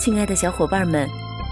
[0.00, 1.06] 亲爱的小伙伴们，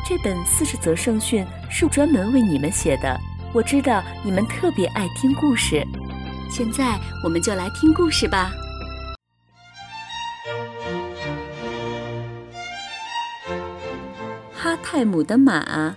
[0.09, 3.15] 这本四十则圣训是专门为你们写的。
[3.53, 5.87] 我知道你们特别爱听故事，
[6.51, 8.51] 现在我们就来听故事吧。
[14.55, 15.95] 哈泰姆的马。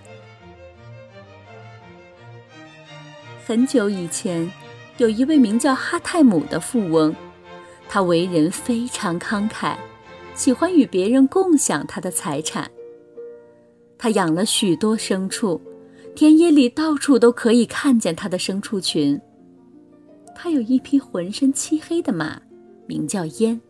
[3.46, 4.52] 很久以前，
[4.98, 7.16] 有一位名叫哈泰姆的富翁，
[7.88, 9.74] 他为人非常慷慨。
[10.34, 12.70] 喜欢与别人共享他的财产。
[13.98, 15.60] 他养了许多牲畜，
[16.14, 19.20] 田野里到处都可以看见他的牲畜群。
[20.34, 22.40] 他有一匹浑身漆黑的马，
[22.86, 23.60] 名叫烟。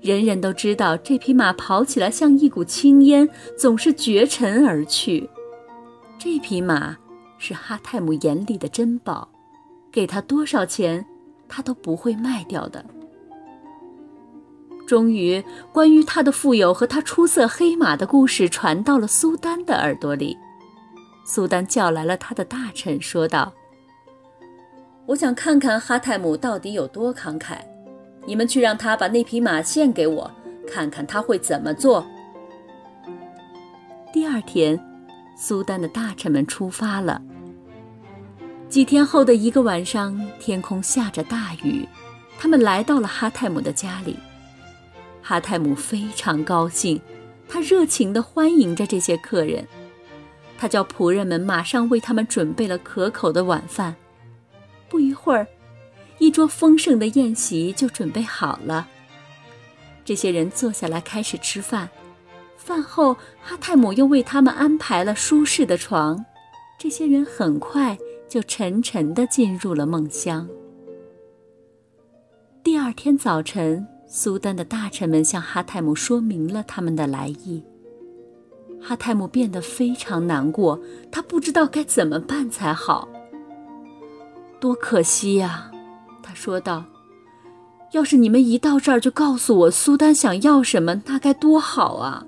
[0.00, 3.28] 人人都知道这匹马跑起来像一股青烟，
[3.58, 5.28] 总是绝尘而去。
[6.18, 6.96] 这匹马
[7.38, 9.28] 是哈泰姆眼里的珍宝，
[9.90, 11.04] 给他多少钱，
[11.48, 12.84] 他都不会卖掉的。
[14.90, 20.36] 终于，关于他的富有和他出色黑马的故事传到了苏丹的耳朵里。
[21.24, 23.52] 苏丹叫来了他的大臣，说道
[25.06, 27.58] ：“我想看看哈泰姆到底有多慷慨。
[28.26, 30.28] 你们去让他把那匹马献给我，
[30.66, 32.04] 看看他会怎么做。
[34.12, 34.76] ”第二天，
[35.38, 37.22] 苏丹的大臣们出发了。
[38.68, 41.88] 几天后的一个晚上，天空下着大雨，
[42.40, 44.18] 他们来到了哈泰姆的家里。
[45.22, 47.00] 哈泰姆非常高兴，
[47.48, 49.66] 他热情地欢迎着这些客人。
[50.58, 53.94] 他叫仆人们马上为他们准备了可口的晚饭。
[54.88, 55.46] 不一会儿，
[56.18, 58.88] 一桌丰盛的宴席就准备好了。
[60.04, 61.88] 这些人坐下来开始吃饭。
[62.56, 66.24] 饭后，哈泰姆又为他们安排了舒适的床。
[66.78, 67.96] 这些人很快
[68.28, 70.48] 就沉沉地进入了梦乡。
[72.62, 73.86] 第二天早晨。
[74.12, 77.62] 苏丹的大臣们向哈泰姆说明了他们的来意。
[78.82, 80.80] 哈泰姆变得非常难过，
[81.12, 83.08] 他不知道该怎么办才好。
[84.58, 85.70] 多可惜呀，
[86.24, 86.82] 他说道
[87.94, 92.26] ：“要是你们一到这儿就告诉我苏丹想要什么，那该多好啊！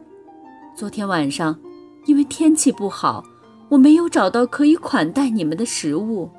[0.76, 1.58] 昨天晚上，
[2.06, 3.24] 因为天气不好，
[3.68, 6.30] 我没有找到可以款待你们的食物，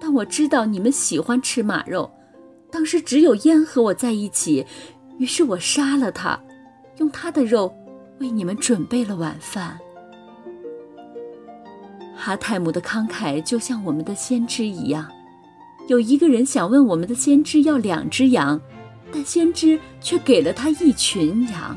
[0.00, 2.10] 但我知道你们喜欢吃马肉。”
[2.70, 4.64] 当时只有烟和我在一起，
[5.18, 6.40] 于是我杀了他，
[6.98, 7.74] 用他的肉
[8.20, 9.78] 为你们准备了晚饭。
[12.16, 15.08] 哈泰姆的慷慨就像我们的先知一样。
[15.88, 18.60] 有一个人想问我们的先知要两只羊，
[19.10, 21.76] 但先知却给了他一群羊。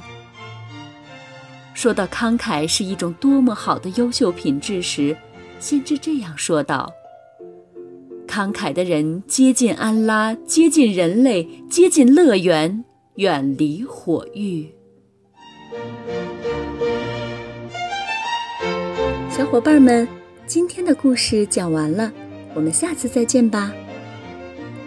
[1.74, 5.18] 说到慷慨是一种多么好的优秀品质时，
[5.60, 6.94] 先知这样说道。
[8.34, 12.84] 慷慨的人接近安拉，接近人类，接近乐园，
[13.18, 14.68] 远离火狱。
[19.30, 20.08] 小伙伴们，
[20.48, 22.12] 今天的故事讲完了，
[22.56, 23.72] 我们下次再见吧。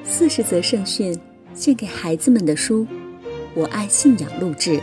[0.02, 1.16] 四十则圣训，
[1.54, 2.84] 献给孩子们的书，
[3.54, 4.80] 我爱信仰录制。